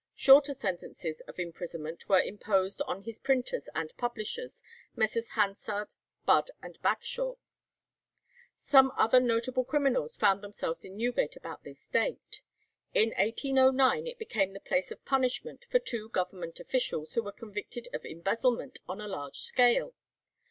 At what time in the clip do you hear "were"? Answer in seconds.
2.09-2.19, 17.21-17.31